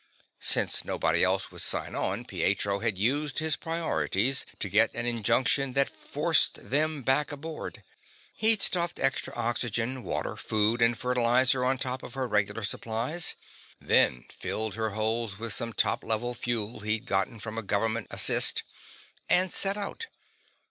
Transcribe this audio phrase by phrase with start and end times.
[0.39, 5.73] Since nobody else would sign on, Pietro had used his priorities to get an injunction
[5.73, 7.83] that forced them back aboard.
[8.33, 13.35] He'd stuffed extra oxygen, water, food and fertilizer on top of her regular supplies,
[13.79, 18.63] then, filled her holds with some top level fuel he'd gotten from a government assist,
[19.29, 20.07] and set out.